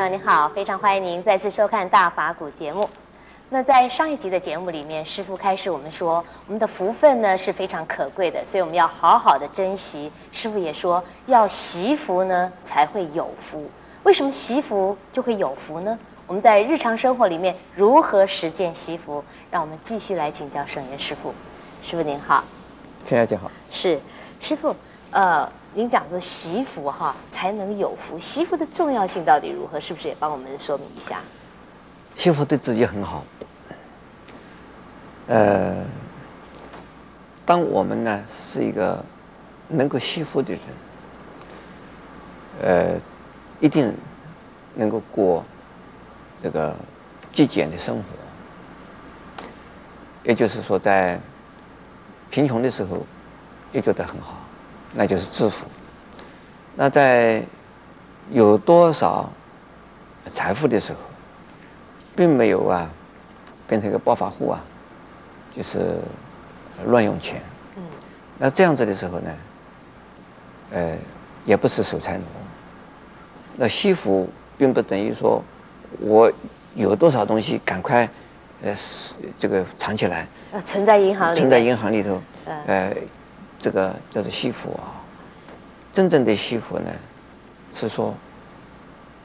[0.00, 2.88] 各位观众朋友，你好，非常欢迎您再次收看《大法古》节目。
[3.50, 10.10] 那在上一集的节目里面，师傅开始我们说，我们的福分呢是非常可贵的，所以我们要好好的珍惜。
[10.32, 13.70] 师傅也说，要惜福呢才会有福。
[14.04, 15.98] 为什么惜福就会有福呢？
[16.26, 19.22] 我们在日常生活里面如何实践惜福？
[19.50, 21.34] 让我们继续来请教圣严师傅。
[21.82, 22.42] 师傅您好，
[23.04, 24.00] 陈小姐好，是
[24.40, 24.74] 师傅，
[25.10, 25.46] 呃。
[25.74, 29.78] 您讲说惜福哈才能有福，惜福的重要性到底如何？
[29.80, 31.20] 是不是也帮我们说明一下？
[32.16, 33.24] 惜福对自己很好。
[35.28, 35.76] 呃，
[37.46, 39.02] 当我们呢是一个
[39.68, 40.60] 能够惜福的人，
[42.62, 43.00] 呃，
[43.60, 43.96] 一定
[44.74, 45.44] 能够过
[46.42, 46.74] 这个
[47.32, 48.02] 极简的生活。
[50.24, 51.18] 也就是说，在
[52.28, 53.06] 贫穷的时候
[53.72, 54.34] 也觉得很好。
[54.92, 55.66] 那就是致富。
[56.74, 57.42] 那在
[58.30, 59.30] 有多少
[60.26, 60.98] 财富的时候，
[62.16, 62.88] 并没有啊，
[63.66, 64.60] 变成一个暴发户啊，
[65.52, 65.98] 就是
[66.86, 67.40] 乱用钱。
[67.76, 67.82] 嗯。
[68.38, 69.30] 那这样子的时候呢，
[70.72, 70.96] 呃，
[71.44, 72.24] 也不是守财奴。
[73.56, 75.42] 那惜福并不等于说，
[75.98, 76.32] 我
[76.74, 78.08] 有多少东西赶快
[78.62, 78.74] 呃，
[79.38, 80.26] 这个藏起来。
[80.52, 81.36] 呃，存在银行里。
[81.36, 82.22] 存在银行里头。
[82.66, 82.94] 呃。
[83.60, 84.96] 这个叫做惜福啊，
[85.92, 86.90] 真正的惜福呢，
[87.74, 88.14] 是说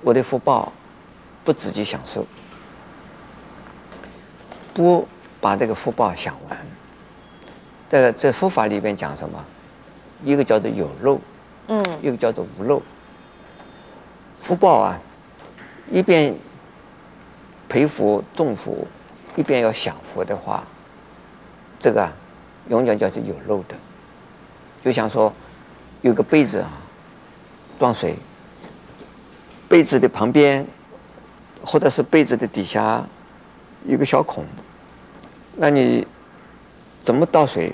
[0.00, 0.72] 我的福报
[1.44, 2.26] 不自己享受，
[4.72, 5.06] 不
[5.38, 6.58] 把这个福报享完。
[7.90, 9.44] 在这佛法里边讲什么？
[10.24, 11.20] 一个叫做有漏，
[11.66, 12.80] 嗯，一个叫做无漏。
[14.34, 14.98] 福报啊，
[15.90, 16.34] 一边
[17.68, 18.86] 培福种福，
[19.36, 20.64] 一边要享福的话，
[21.78, 22.12] 这个啊，
[22.68, 23.76] 永远叫做有漏的。
[24.82, 25.32] 就想说，
[26.00, 26.68] 有个杯子啊，
[27.78, 28.16] 装水，
[29.68, 30.66] 杯子的旁边，
[31.64, 33.04] 或者是杯子的底下，
[33.86, 34.44] 有个小孔，
[35.56, 36.04] 那你
[37.02, 37.72] 怎么倒水？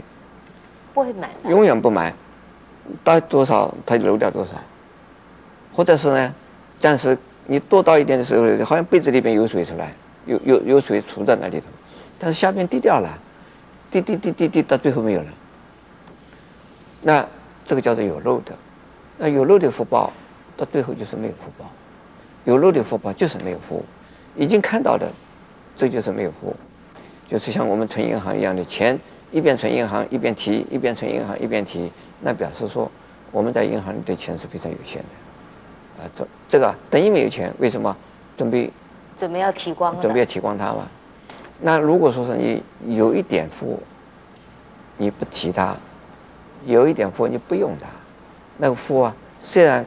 [0.92, 1.30] 不会满。
[1.44, 2.12] 永远不满，
[3.02, 4.52] 倒多少它就漏掉多少，
[5.72, 6.34] 或者是呢，
[6.78, 9.94] 暂时你多倒一点的时候，好像杯子里边有水出来，
[10.26, 11.66] 有有有水储在那里头，
[12.19, 13.08] 但是下边滴掉了，
[13.90, 15.26] 滴滴滴滴滴到最后没有了。
[17.03, 17.25] 那
[17.64, 18.53] 这个叫做有漏的，
[19.19, 20.12] 那有漏的福报，
[20.56, 21.64] 到最后就是没有福报，
[22.44, 23.84] 有漏的福报就是没有福，
[24.36, 25.08] 已经看到的，
[25.76, 26.54] 这就是没有福，
[27.26, 28.98] 就是像我们存银行一样的钱，
[29.31, 32.91] 一边存银行一边提，一边存银行一边提，那表示说
[33.31, 37.97] 我们在银行里的钱是非常有限的，啊，这这个等于没有钱，为什么？
[38.37, 38.70] 准备
[39.16, 40.87] 准备要提光，准备要提光它嘛。
[41.60, 42.62] 那如果说是你
[42.97, 43.81] 有一点福，
[44.97, 45.76] 你不提它。
[46.66, 47.88] 有一点福，你不用它，
[48.56, 49.84] 那个福啊，虽然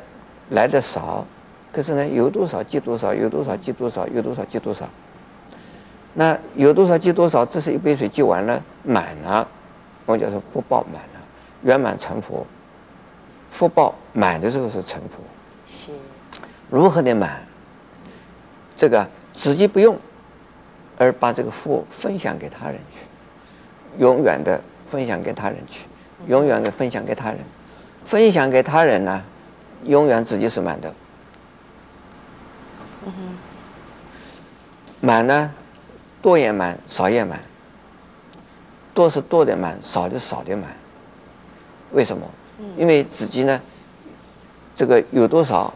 [0.50, 1.26] 来的少，
[1.72, 4.88] 可是呢，有多少积多少，有多少积多少，有多少积多少。
[6.14, 9.48] 那有多少积多少，这是一杯水积完了满了，
[10.06, 11.22] 我叫做福报满了，
[11.64, 12.46] 圆满成佛。
[13.50, 15.20] 福报满的时候是成佛。
[15.68, 15.92] 是。
[16.70, 17.42] 如何的满？
[18.76, 19.98] 这个自己不用，
[20.98, 23.00] 而把这个福分享给他人去，
[23.98, 24.60] 永远的
[24.90, 25.86] 分享给他人去。
[26.28, 27.40] 永远的分享给他人，
[28.06, 29.22] 分享给他人呢，
[29.86, 30.94] 永远自己是满的。
[33.06, 33.38] 嗯哼。
[35.00, 35.52] 满呢，
[36.22, 37.40] 多也满，少也满。
[38.94, 40.70] 多是多的满，少的少的满。
[41.92, 42.24] 为什么？
[42.78, 43.60] 因为自己呢，
[44.76, 45.74] 这个有多少，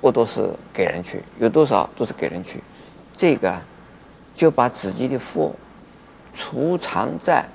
[0.00, 2.60] 我都是给人去；有多少都是给人去。
[3.16, 3.56] 这个
[4.34, 5.54] 就把自己的福
[6.34, 7.46] 储藏在。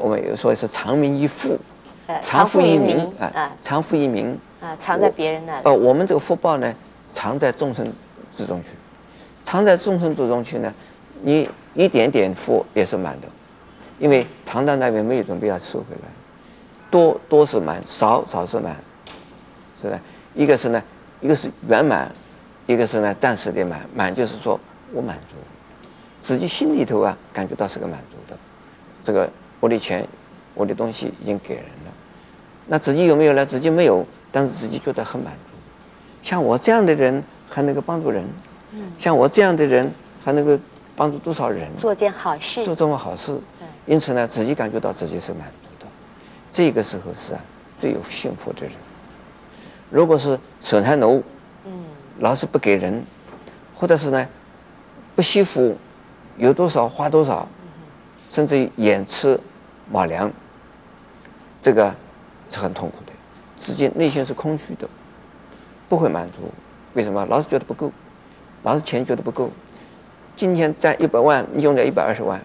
[0.00, 1.58] 我们有说是藏名于富，
[2.24, 5.62] 藏富于民啊，藏富于民啊，藏在别人那里。
[5.64, 6.74] 呃，我们这个福报呢，
[7.12, 7.86] 藏在众生
[8.32, 8.70] 之中去，
[9.44, 10.72] 藏在众生之中去呢，
[11.22, 13.28] 你一点点福也是满的，
[13.98, 16.08] 因为藏在那边没有准备要收回来，
[16.90, 18.74] 多多是满，少少是满，
[19.80, 20.00] 是的，
[20.34, 20.82] 一个是呢，
[21.20, 22.10] 一个是圆满，
[22.66, 24.58] 一个是呢暂时的满，满就是说
[24.94, 25.36] 我满足，
[26.20, 28.38] 自己心里头啊感觉到是个满足的，
[29.04, 29.30] 这个。
[29.60, 30.06] 我的钱，
[30.54, 31.92] 我的东西已经给人了，
[32.66, 33.44] 那自己有没有呢？
[33.46, 35.56] 自己没有，但是自己觉得很满足。
[36.22, 38.24] 像我这样的人还能够帮助人，
[38.98, 39.90] 像我这样的人
[40.24, 40.58] 还能够
[40.96, 41.68] 帮助多少人？
[41.76, 43.38] 做件好事，做这么好事，
[43.86, 45.86] 因此呢，自己感觉到自己是满足的。
[46.50, 47.40] 这个时候是啊，
[47.80, 48.72] 最有幸福的人。
[49.90, 51.22] 如果是守财奴，
[51.64, 51.72] 嗯，
[52.18, 53.02] 老是不给人，
[53.74, 54.28] 或者是呢，
[55.16, 55.76] 不惜福，
[56.36, 57.48] 有多少花多少，
[58.30, 59.38] 甚至于眼吃。
[59.90, 60.30] 卯粮，
[61.60, 61.94] 这个
[62.48, 63.12] 是很痛苦的，
[63.56, 64.88] 自己内心是空虚的，
[65.88, 66.50] 不会满足，
[66.94, 67.26] 为什么？
[67.26, 67.90] 老是觉得不够，
[68.62, 69.50] 老是钱觉得不够。
[70.36, 72.40] 今天赚一百万，你用掉一百二十万，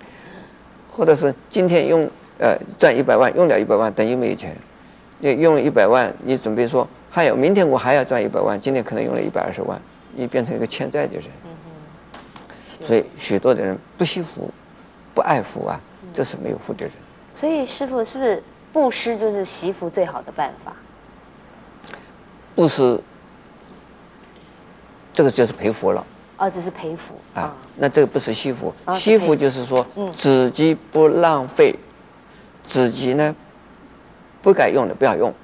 [0.92, 4.54] 或者是今天用呃赚一百万，用了一百万，等于没有钱。
[5.20, 9.80] 你用了一百万，你准备说还有明天我还要赚一百万，今天可能用了一百二十万，
[10.14, 11.24] 你变成一个欠债的人。
[12.86, 14.48] 所以许多的人不惜福，
[15.12, 15.80] 不爱福啊，
[16.12, 16.94] 这是没有福的人。
[17.30, 20.72] 所以师傅是不是布施就是惜福最好的办法？
[22.54, 23.00] 布施，
[25.12, 26.04] 这个就是培福了。
[26.36, 27.54] 哦，这是培福啊。
[27.76, 31.74] 那这个不是惜福，惜福就是说自己不浪费，
[32.62, 33.34] 自己呢
[34.42, 35.34] 不该用的不要用，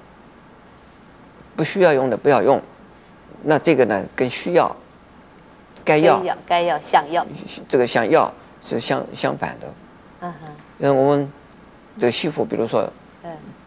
[1.56, 2.60] 不需要用的不要用。
[3.42, 4.74] 那这个呢跟需要。
[5.84, 7.26] 该要，该要，想要，
[7.68, 8.32] 这个想要
[8.62, 9.70] 是相相反的。
[10.24, 10.48] 嗯哼。
[10.78, 11.30] 因为我们
[11.98, 12.90] 这个媳妇，比如说，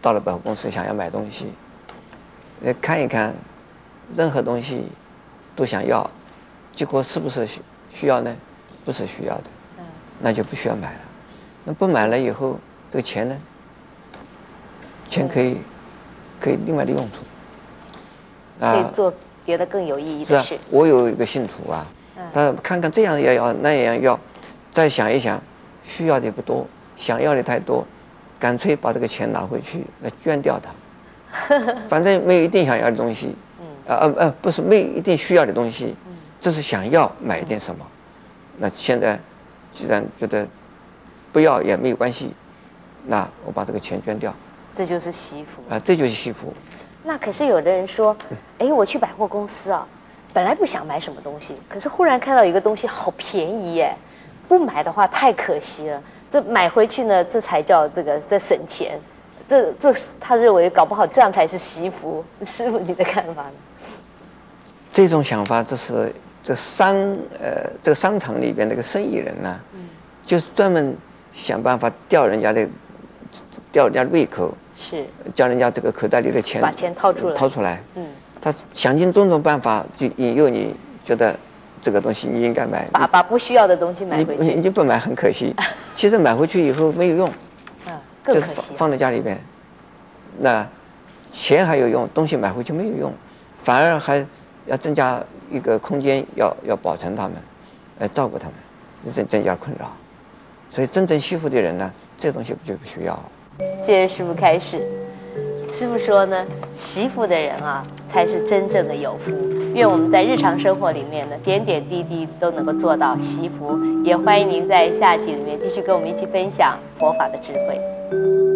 [0.01, 1.53] 到了百货公司想要买东西，
[2.63, 3.33] 呃，看一看，
[4.15, 4.83] 任何东西
[5.55, 6.09] 都想要，
[6.73, 7.61] 结果是不是需
[7.91, 8.35] 需要呢？
[8.83, 9.43] 不是需要的。
[9.77, 9.85] 嗯。
[10.19, 10.99] 那就不需要买了。
[11.63, 12.59] 那不买了以后，
[12.89, 13.37] 这个钱呢？
[15.07, 15.57] 钱可以
[16.39, 17.17] 可以另外的用途。
[18.59, 19.13] 可以做
[19.45, 20.47] 别的更有意义的事。
[20.49, 21.85] 是啊，我有一个信徒啊。
[22.33, 24.19] 他看看这样也要，那样要，
[24.71, 25.39] 再想一想，
[25.87, 26.67] 需要的不多，
[26.97, 27.85] 想要的太多，
[28.37, 30.69] 干脆把这个钱拿回去，来捐掉它。
[31.87, 33.33] 反正没有一定想要的东西，
[33.87, 35.95] 啊啊啊，不是没有一定需要的东西，
[36.39, 37.85] 这是想要买一点什么。
[38.57, 39.19] 那现在
[39.71, 40.45] 既然觉得
[41.31, 42.33] 不要也没有关系，
[43.05, 44.33] 那我把这个钱捐掉。
[44.75, 46.53] 这就是惜福啊，这就是惜福。
[47.03, 48.15] 那可是有的人说，
[48.59, 49.87] 哎，我去百货公司啊。
[50.33, 53.95] 本来不想买什么东西，可是忽然看到一个东西好便宜耶，
[54.47, 56.01] 不买的话太可惜了。
[56.29, 58.99] 这买回去呢，这才叫这个在省钱。
[59.47, 62.23] 这这他认为搞不好这样才是惜福。
[62.43, 63.51] 师傅，你的看法呢？
[64.91, 66.13] 这种想法，这是
[66.43, 66.95] 这商
[67.41, 69.79] 呃这个商场里边那个生意人呢、啊，嗯、
[70.23, 70.95] 就是专门
[71.31, 72.67] 想办法吊人家的
[73.71, 78.05] 吊人家的胃口，是叫人家这个口袋里的钱把钱掏出来掏出来，嗯。
[78.39, 80.73] 他想尽种种办法，就引诱你
[81.03, 81.35] 觉得
[81.81, 84.43] 这个东西你应该买，把把不需要的东西买回去。
[84.43, 85.53] 你你不买很可惜，
[85.95, 87.29] 其实买回去以后没有用，
[87.85, 88.55] 啊，更可惜。
[88.55, 89.39] 就是放在家里边，
[90.39, 90.67] 那
[91.31, 93.13] 钱还有用，东西买回去没有用，
[93.61, 94.25] 反而还
[94.65, 97.33] 要增加一个空间，要要保存他们，
[97.99, 99.91] 来照顾他们，增增加困扰。
[100.69, 103.17] 所以真正惜福的人呢，这东西就不需要。
[103.79, 104.81] 谢谢师傅开始。
[105.71, 106.45] 师傅说呢，
[106.75, 109.31] 惜福的人啊，才是真正的有福。
[109.77, 113.77] 愿我们在日常生活里面的，点点滴滴都能够做到惜福。
[114.03, 118.46] 也欢迎您在下集里面继续跟我们一起分享佛法的智慧。